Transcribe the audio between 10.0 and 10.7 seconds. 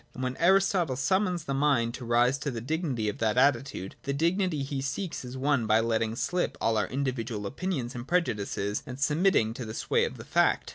of the fact.